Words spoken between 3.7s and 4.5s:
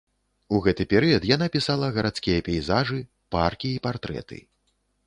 і партрэты.